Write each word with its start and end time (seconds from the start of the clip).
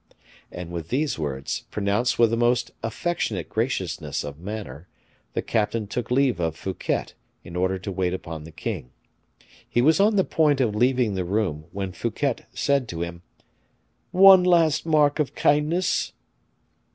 And 0.51 0.71
with 0.71 0.89
these 0.89 1.19
words, 1.19 1.65
pronounced 1.69 2.17
with 2.17 2.31
the 2.31 2.35
most 2.35 2.71
affectionate 2.81 3.47
graciousness 3.49 4.23
of 4.23 4.39
manner, 4.39 4.87
the 5.33 5.43
captain 5.43 5.85
took 5.85 6.09
leave 6.09 6.39
of 6.39 6.55
Fouquet 6.55 7.09
in 7.43 7.55
order 7.55 7.77
to 7.77 7.91
wait 7.91 8.11
upon 8.11 8.43
the 8.43 8.51
king. 8.51 8.89
He 9.69 9.79
was 9.83 9.99
on 9.99 10.15
the 10.15 10.23
point 10.23 10.59
of 10.59 10.73
leaving 10.75 11.13
the 11.13 11.23
room, 11.23 11.65
when 11.71 11.91
Fouquet 11.91 12.47
said 12.51 12.87
to 12.87 13.01
him, 13.03 13.21
"One 14.09 14.43
last 14.43 14.87
mark 14.87 15.19
of 15.19 15.35
kindness." 15.35 16.13